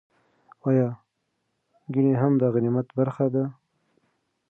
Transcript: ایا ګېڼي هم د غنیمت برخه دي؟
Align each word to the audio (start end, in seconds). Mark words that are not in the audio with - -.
ایا 0.67 0.87
ګېڼي 1.93 2.13
هم 2.21 2.33
د 2.41 2.43
غنیمت 2.53 2.87
برخه 2.97 3.25
دي؟ 3.33 3.43